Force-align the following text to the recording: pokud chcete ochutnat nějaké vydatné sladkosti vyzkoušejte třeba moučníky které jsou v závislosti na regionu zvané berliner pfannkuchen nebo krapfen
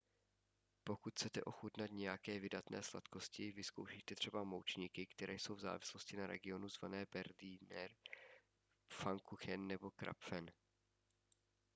pokud 0.83 1.11
chcete 1.13 1.41
ochutnat 1.43 1.91
nějaké 1.91 2.39
vydatné 2.39 2.83
sladkosti 2.83 3.51
vyzkoušejte 3.51 4.15
třeba 4.15 4.43
moučníky 4.43 5.05
které 5.05 5.33
jsou 5.33 5.55
v 5.55 5.59
závislosti 5.59 6.17
na 6.17 6.27
regionu 6.27 6.69
zvané 6.69 7.05
berliner 7.13 7.91
pfannkuchen 8.87 9.67
nebo 9.67 9.91
krapfen 9.91 10.51